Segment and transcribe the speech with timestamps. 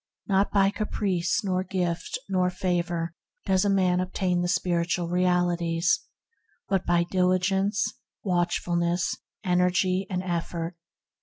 [0.25, 3.13] Not by caprice, nor gift, nor favor
[3.45, 5.99] does a man obtain the spiritual realities,
[6.67, 7.85] but by diligence,
[8.23, 10.75] watchfulness, energy, and effort.